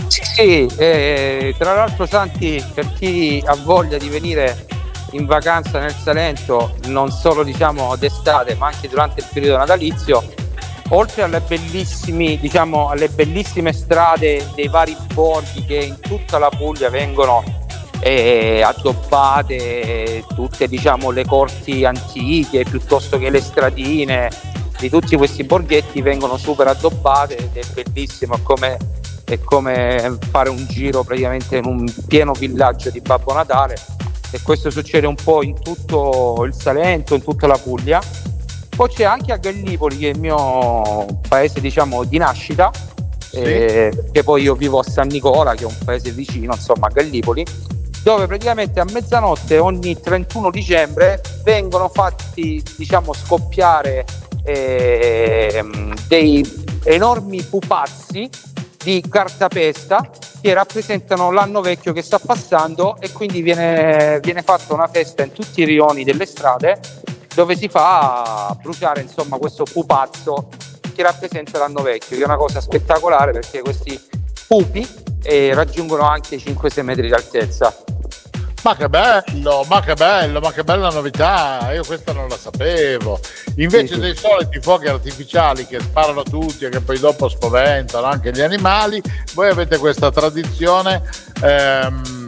Sì, 0.08 0.24
sì, 0.24 0.66
eh, 0.78 1.56
tra 1.58 1.74
l'altro 1.74 2.06
Santi, 2.06 2.64
per 2.74 2.92
chi 2.94 3.42
ha 3.46 3.56
voglia 3.56 3.98
di 3.98 4.10
venire 4.10 4.66
in 5.12 5.26
vacanza 5.26 5.80
nel 5.80 5.94
Salento, 5.94 6.76
non 6.88 7.12
solo 7.12 7.44
diciamo 7.44 7.96
d'estate, 7.96 8.56
ma 8.56 8.68
anche 8.68 8.88
durante 8.88 9.22
il 9.22 9.28
periodo 9.32 9.58
natalizio, 9.58 10.24
oltre 10.90 11.24
alle, 11.24 11.42
diciamo, 12.40 12.90
alle 12.90 13.10
bellissime 13.10 13.74
strade 13.74 14.46
dei 14.56 14.68
vari 14.68 14.96
borghi 15.14 15.66
che 15.66 15.78
in 15.78 16.00
tutta 16.00 16.38
la 16.38 16.50
Puglia 16.50 16.90
vengono 16.90 17.61
eh, 18.02 18.62
addobbate, 18.64 20.24
tutte 20.34 20.68
diciamo, 20.68 21.12
le 21.12 21.26
corti 21.26 21.86
antiche 21.86 22.64
piuttosto 22.64 23.18
che 23.18 23.30
le 23.30 23.40
stradine 23.40 24.30
di 24.80 24.90
tutti 24.90 25.16
questi 25.16 25.44
borghetti 25.44 26.02
vengono 26.02 26.38
super 26.38 26.68
addobbate 26.68 27.38
ed 27.38 27.56
è 27.56 27.82
bellissimo 27.84 28.36
è 28.36 28.42
come, 28.42 28.78
è 29.24 29.40
come 29.40 30.18
fare 30.32 30.50
un 30.50 30.66
giro 30.68 31.04
praticamente 31.04 31.58
in 31.58 31.66
un 31.66 31.86
pieno 32.08 32.34
villaggio 32.34 32.90
di 32.90 33.00
Babbo 33.00 33.34
Natale. 33.34 33.76
E 34.32 34.42
questo 34.42 34.72
succede 34.72 35.06
un 35.06 35.16
po' 35.16 35.44
in 35.44 35.62
tutto 35.62 36.44
il 36.46 36.54
Salento, 36.54 37.14
in 37.14 37.22
tutta 37.22 37.46
la 37.46 37.58
Puglia. 37.58 38.02
Poi 38.76 38.90
c'è 38.90 39.04
anche 39.04 39.32
a 39.34 39.38
Gallipoli 39.38 39.98
che 39.98 40.08
è 40.08 40.14
il 40.14 40.20
mio 40.20 41.06
paese 41.28 41.60
diciamo 41.60 42.04
di 42.06 42.18
nascita, 42.18 42.72
eh, 43.34 43.92
che 44.12 44.24
poi 44.24 44.42
io 44.42 44.56
vivo 44.56 44.80
a 44.80 44.84
San 44.84 45.08
Nicola 45.08 45.54
che 45.54 45.64
è 45.64 45.68
un 45.68 45.78
paese 45.86 46.12
vicino 46.12 46.54
insomma 46.54 46.88
a 46.88 46.90
Gallipoli 46.90 47.46
dove 48.04 48.28
praticamente 48.28 48.80
a 48.80 48.86
mezzanotte 48.92 49.58
ogni 49.60 50.00
31 50.00 50.50
dicembre 50.50 51.22
vengono 51.44 51.88
fatti 51.88 52.64
diciamo 52.78 53.14
scoppiare 53.14 54.06
ehm, 54.44 55.94
dei 56.08 56.66
enormi 56.84 57.44
pupazzi 57.44 58.30
di 58.84 59.04
cartapesta 59.08 60.10
che 60.42 60.54
rappresentano 60.54 61.32
l'anno 61.32 61.62
vecchio 61.62 61.94
che 61.94 62.02
sta 62.02 62.18
passando 62.18 62.98
e 63.00 63.12
quindi 63.12 63.42
viene, 63.42 64.20
viene 64.22 64.42
fatta 64.42 64.74
una 64.74 64.88
festa 64.88 65.24
in 65.24 65.32
tutti 65.32 65.62
i 65.62 65.66
rioni 65.66 66.04
delle 66.04 66.26
strade 66.26 66.80
dove 67.36 67.56
si 67.56 67.68
fa 67.68 68.58
bruciare 68.60 69.02
insomma 69.02 69.38
questo 69.38 69.64
pupazzo 69.64 70.50
che 70.94 71.04
rappresenta 71.04 71.60
l'anno 71.60 71.82
vecchio, 71.82 72.18
che 72.18 72.24
è 72.24 72.26
una 72.26 72.36
cosa 72.36 72.60
spettacolare 72.60 73.32
perché 73.32 73.62
questi 73.62 74.00
pupi 74.48 74.86
eh, 75.24 75.54
raggiungono 75.54 76.08
anche 76.08 76.38
5-6 76.38 76.82
metri 76.84 77.08
di 77.08 77.14
altezza. 77.14 77.76
Ma 78.64 78.76
che 78.76 78.88
bello, 78.90 79.66
ma 79.68 79.82
che 79.82 79.96
bello, 79.96 80.40
ma 80.40 80.52
che 80.52 80.64
bella 80.64 80.90
novità, 80.90 81.72
io 81.74 81.84
questa 81.84 82.14
non 82.14 82.28
la 82.30 82.38
sapevo. 82.38 83.20
Invece 83.56 83.88
Sì, 83.88 83.94
sì. 83.96 84.00
dei 84.00 84.16
soliti 84.16 84.60
fuochi 84.62 84.86
artificiali 84.86 85.66
che 85.66 85.80
sparano 85.80 86.22
tutti 86.22 86.66
e 86.66 86.70
che 86.70 86.80
poi 86.80 87.00
dopo 87.00 87.28
spaventano 87.28 88.06
anche 88.06 88.30
gli 88.32 88.42
animali, 88.42 89.02
voi 89.34 89.50
avete 89.50 89.78
questa 89.80 90.12
tradizione 90.12 91.02
ehm, 91.42 92.21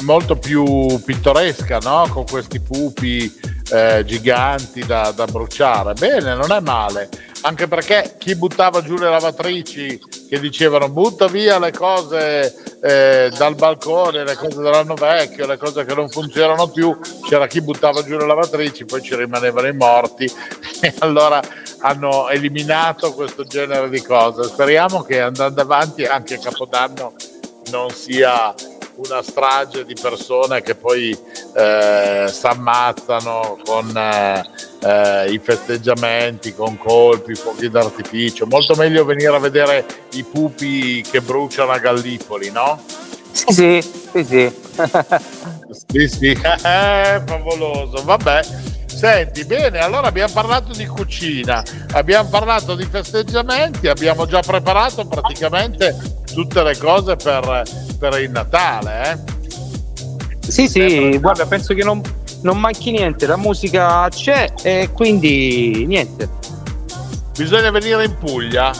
molto 0.00 0.36
più 0.36 1.00
pittoresca, 1.04 1.78
no? 1.78 2.06
Con 2.10 2.24
questi 2.24 2.60
pupi 2.60 3.32
eh, 3.70 4.04
giganti 4.04 4.84
da, 4.84 5.12
da 5.12 5.26
bruciare. 5.26 5.94
Bene, 5.94 6.34
non 6.34 6.52
è 6.52 6.60
male. 6.60 7.08
Anche 7.42 7.68
perché 7.68 8.16
chi 8.18 8.34
buttava 8.34 8.82
giù 8.82 8.96
le 8.96 9.08
lavatrici 9.08 9.98
che 10.28 10.38
dicevano 10.38 10.90
butta 10.90 11.26
via 11.26 11.58
le 11.58 11.72
cose 11.72 12.54
eh, 12.82 13.32
dal 13.36 13.54
balcone, 13.54 14.24
le 14.24 14.34
cose 14.34 14.60
dell'anno 14.60 14.94
vecchio, 14.94 15.46
le 15.46 15.56
cose 15.56 15.84
che 15.86 15.94
non 15.94 16.10
funzionano 16.10 16.68
più, 16.68 16.98
c'era 17.26 17.46
chi 17.46 17.62
buttava 17.62 18.02
giù 18.02 18.18
le 18.18 18.26
lavatrici, 18.26 18.84
poi 18.84 19.02
ci 19.02 19.16
rimanevano 19.16 19.68
i 19.68 19.74
morti 19.74 20.24
e 20.80 20.94
allora 20.98 21.40
hanno 21.80 22.28
eliminato 22.28 23.14
questo 23.14 23.44
genere 23.44 23.88
di 23.88 24.02
cose. 24.02 24.42
Speriamo 24.42 25.02
che 25.02 25.20
andando 25.20 25.62
avanti 25.62 26.04
anche 26.04 26.34
a 26.34 26.38
Capodanno 26.38 27.14
non 27.70 27.88
sia 27.90 28.54
una 29.06 29.22
strage 29.22 29.84
di 29.84 29.94
persone 30.00 30.62
che 30.62 30.74
poi 30.74 31.16
eh, 31.54 32.26
si 32.28 32.46
ammazzano 32.46 33.58
con 33.64 33.96
eh, 33.96 35.32
i 35.32 35.38
festeggiamenti, 35.38 36.54
con 36.54 36.76
colpi, 36.76 37.34
fuochi 37.34 37.70
d'artificio. 37.70 38.46
Molto 38.46 38.74
meglio 38.74 39.04
venire 39.04 39.34
a 39.34 39.38
vedere 39.38 39.86
i 40.12 40.22
pupi 40.22 41.02
che 41.02 41.20
bruciano 41.20 41.72
a 41.72 41.78
Gallipoli, 41.78 42.50
no? 42.50 42.82
Sì, 43.32 43.52
sì, 43.52 43.82
sì, 44.12 44.24
sì. 44.24 44.52
Sì, 45.88 46.08
sì, 46.08 46.30
eh, 46.64 47.22
favoloso, 47.24 48.02
vabbè. 48.04 48.40
Senti, 48.86 49.44
bene, 49.44 49.78
allora 49.78 50.08
abbiamo 50.08 50.32
parlato 50.32 50.72
di 50.72 50.84
cucina, 50.84 51.62
abbiamo 51.92 52.28
parlato 52.28 52.74
di 52.74 52.84
festeggiamenti, 52.84 53.88
abbiamo 53.88 54.26
già 54.26 54.40
preparato 54.40 55.06
praticamente 55.06 55.96
tutte 56.34 56.62
le 56.62 56.76
cose 56.76 57.16
per, 57.16 57.62
per 57.98 58.20
il 58.20 58.30
Natale, 58.30 59.02
eh? 59.12 60.50
Sì, 60.50 60.68
sì, 60.68 61.16
guarda, 61.18 61.46
penso 61.46 61.72
che 61.72 61.82
non, 61.84 62.02
non 62.42 62.58
manchi 62.58 62.90
niente, 62.90 63.26
la 63.26 63.36
musica 63.36 64.06
c'è 64.10 64.52
e 64.62 64.90
quindi 64.92 65.84
niente. 65.86 66.28
Bisogna 67.36 67.70
venire 67.70 68.04
in 68.04 68.18
Puglia, 68.18 68.70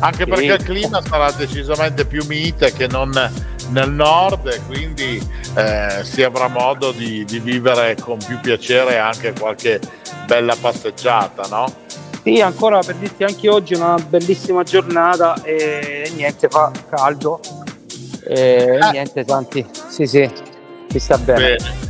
anche 0.00 0.24
Sì. 0.24 0.30
perché 0.30 0.44
il 0.54 0.62
clima 0.64 1.00
sarà 1.06 1.30
decisamente 1.32 2.06
più 2.06 2.24
mite 2.26 2.72
che 2.72 2.88
non 2.88 3.12
nel 3.70 3.90
nord 3.90 4.46
e 4.46 4.60
quindi 4.66 5.20
eh, 5.54 6.00
si 6.02 6.22
avrà 6.22 6.48
modo 6.48 6.92
di, 6.92 7.24
di 7.24 7.38
vivere 7.38 7.96
con 7.96 8.18
più 8.18 8.38
piacere 8.40 8.98
anche 8.98 9.32
qualche 9.38 9.80
bella 10.26 10.54
passeggiata, 10.58 11.46
no? 11.48 11.88
Sì, 12.22 12.40
ancora 12.40 12.80
per 12.80 12.96
dirti 12.96 13.24
anche 13.24 13.48
oggi 13.48 13.74
è 13.74 13.76
una 13.76 13.96
bellissima 13.96 14.62
giornata 14.62 15.42
e 15.42 16.10
niente, 16.14 16.48
fa 16.48 16.70
caldo. 16.90 17.40
E 18.26 18.78
niente, 18.92 19.24
tanti. 19.24 19.66
Sì, 19.88 20.06
sì, 20.06 20.30
si 20.88 20.98
sta 20.98 21.16
bene. 21.16 21.56
Bene. 21.56 21.88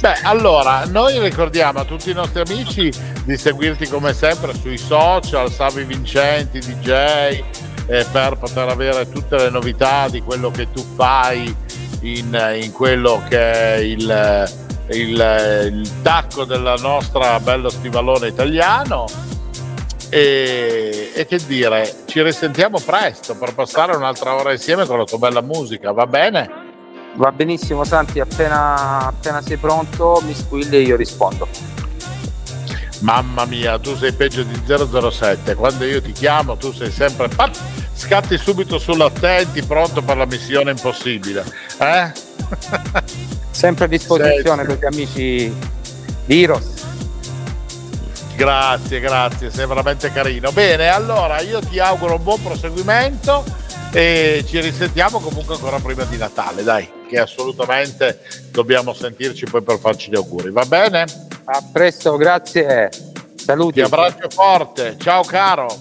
Beh, 0.00 0.20
allora, 0.22 0.84
noi 0.86 1.18
ricordiamo 1.20 1.80
a 1.80 1.84
tutti 1.84 2.10
i 2.10 2.14
nostri 2.14 2.40
amici 2.40 2.92
di 3.24 3.36
seguirti 3.36 3.88
come 3.88 4.12
sempre 4.12 4.54
sui 4.54 4.78
social, 4.78 5.50
Savi 5.50 5.82
Vincenti, 5.84 6.60
DJ, 6.60 7.42
eh, 7.88 8.04
per 8.12 8.36
poter 8.36 8.68
avere 8.68 9.08
tutte 9.10 9.36
le 9.36 9.50
novità 9.50 10.08
di 10.08 10.20
quello 10.22 10.50
che 10.50 10.70
tu 10.70 10.84
fai 10.94 11.54
in, 12.02 12.58
in 12.60 12.70
quello 12.72 13.22
che 13.28 13.52
è 13.52 13.74
il, 13.78 14.48
il, 14.90 15.70
il 15.72 15.90
tacco 16.02 16.44
del 16.44 16.74
nostro 16.80 17.40
bello 17.40 17.70
stivalone 17.70 18.28
italiano. 18.28 19.06
E, 20.10 21.10
e 21.14 21.26
che 21.26 21.38
dire, 21.46 22.04
ci 22.06 22.22
risentiamo 22.22 22.78
presto 22.80 23.36
per 23.36 23.54
passare 23.54 23.94
un'altra 23.94 24.34
ora 24.34 24.52
insieme 24.52 24.86
con 24.86 24.96
la 24.96 25.04
tua 25.04 25.18
bella 25.18 25.42
musica, 25.42 25.92
va 25.92 26.06
bene? 26.06 26.66
Va 27.14 27.32
benissimo, 27.32 27.84
Santi, 27.84 28.20
appena, 28.20 29.06
appena 29.06 29.42
sei 29.42 29.56
pronto 29.56 30.22
mi 30.24 30.34
squilli 30.34 30.76
e 30.76 30.80
io 30.80 30.96
rispondo. 30.96 31.46
Mamma 33.00 33.44
mia, 33.44 33.78
tu 33.78 33.96
sei 33.96 34.12
peggio 34.12 34.42
di 34.42 34.60
007. 34.64 35.54
Quando 35.54 35.84
io 35.84 36.02
ti 36.02 36.12
chiamo, 36.12 36.56
tu 36.56 36.72
sei 36.72 36.90
sempre. 36.90 37.28
pat, 37.28 37.56
scatti 37.94 38.36
subito 38.36 38.78
sull'attenti, 38.78 39.62
pronto 39.62 40.02
per 40.02 40.16
la 40.16 40.26
missione 40.26 40.72
impossibile. 40.72 41.44
Eh? 41.78 42.12
Sempre 43.50 43.84
a 43.84 43.88
disposizione 43.88 44.64
per 44.64 44.78
gli 44.78 44.84
amici 44.84 45.54
di 46.26 46.42
Heroes. 46.42 46.86
Grazie, 48.36 49.00
grazie, 49.00 49.50
sei 49.50 49.66
veramente 49.66 50.12
carino. 50.12 50.52
Bene, 50.52 50.88
allora 50.88 51.40
io 51.40 51.58
ti 51.60 51.80
auguro 51.80 52.14
un 52.14 52.22
buon 52.22 52.40
proseguimento 52.40 53.44
e 53.92 54.44
ci 54.46 54.60
risentiamo 54.60 55.18
comunque 55.18 55.54
ancora 55.54 55.80
prima 55.80 56.04
di 56.04 56.16
Natale, 56.16 56.62
dai, 56.62 56.88
che 57.08 57.18
assolutamente 57.18 58.20
dobbiamo 58.50 58.92
sentirci 58.92 59.46
poi 59.46 59.62
per 59.62 59.78
farci 59.78 60.10
gli 60.10 60.14
auguri, 60.14 60.50
va 60.50 60.64
bene? 60.64 61.27
A 61.50 61.62
presto, 61.72 62.18
grazie. 62.18 62.90
Saluti. 63.34 63.74
Ti 63.76 63.80
abbraccio 63.80 64.28
forte, 64.28 64.96
ciao 64.98 65.22
caro. 65.22 65.74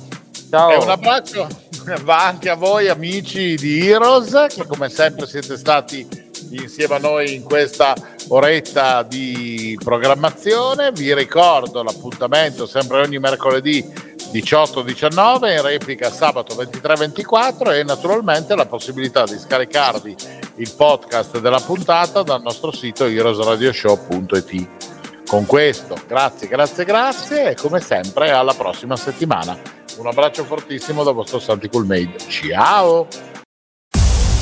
Ciao. 0.50 0.72
E 0.72 0.76
un 0.78 0.90
abbraccio 0.90 1.46
va 2.04 2.26
anche 2.26 2.50
a 2.50 2.56
voi 2.56 2.88
amici 2.88 3.56
di 3.56 3.86
Heroes, 3.86 4.46
che 4.48 4.66
come 4.66 4.88
sempre 4.88 5.28
siete 5.28 5.58
stati 5.58 6.08
insieme 6.52 6.96
a 6.96 7.00
noi 7.00 7.36
in 7.36 7.44
questa 7.44 7.94
oretta 8.30 9.04
di 9.04 9.78
programmazione. 9.84 10.94
Vi 10.94 11.14
ricordo 11.14 11.84
l'appuntamento 11.84 12.66
sempre 12.66 13.02
ogni 13.02 13.20
mercoledì 13.20 13.86
18-19 14.32 15.54
in 15.54 15.62
replica 15.62 16.10
sabato 16.10 16.56
23-24 16.56 17.74
e 17.74 17.84
naturalmente 17.84 18.56
la 18.56 18.66
possibilità 18.66 19.26
di 19.26 19.38
scaricarvi 19.38 20.16
il 20.56 20.72
podcast 20.78 21.40
della 21.40 21.60
puntata 21.60 22.24
dal 22.24 22.42
nostro 22.42 22.72
sito 22.72 23.04
heroesradioshow.it. 23.04 24.97
Con 25.28 25.46
questo, 25.46 26.00
grazie, 26.08 26.48
grazie, 26.48 26.86
grazie 26.86 27.50
e 27.50 27.56
come 27.56 27.82
sempre 27.82 28.32
alla 28.32 28.54
prossima 28.54 28.96
settimana. 28.96 29.58
Un 29.98 30.08
abbraccio 30.08 30.46
fortissimo 30.46 31.04
da 31.04 31.12
vostro 31.12 31.40
Santi 31.40 31.68
Coolmade. 31.68 32.18
Ciao! 32.30 33.08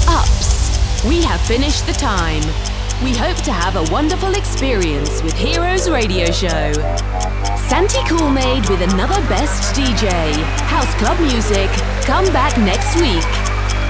Ups, 0.08 1.04
we 1.06 1.24
have 1.26 1.42
finished 1.42 1.86
the 1.86 1.94
time. 1.94 2.44
We 3.02 3.18
hope 3.18 3.42
to 3.44 3.52
have 3.52 3.76
a 3.76 3.92
wonderful 3.92 4.36
experience 4.36 5.24
with 5.24 5.34
Heroes 5.34 5.90
Radio 5.90 6.32
Show. 6.32 6.72
Santi 7.68 8.00
Coolmade 8.08 8.70
with 8.70 8.82
another 8.82 9.20
best 9.28 9.74
DJ. 9.74 10.08
House 10.68 10.94
Club 10.96 11.20
Music. 11.20 11.70
Come 12.06 12.32
back 12.32 12.56
next 12.60 12.96
week. 13.02 13.55